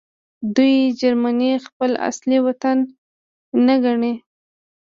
[0.55, 2.77] دوی جرمني خپل اصلي وطن
[3.65, 4.13] نه ګڼي